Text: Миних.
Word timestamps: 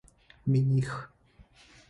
Миних. 0.51 0.95